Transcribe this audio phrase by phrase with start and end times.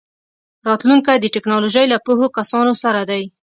[0.67, 3.23] راتلونکی د ټیکنالوژۍ له پوهو کسانو سره دی.